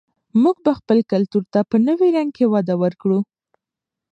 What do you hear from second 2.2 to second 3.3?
کې وده ورکړو.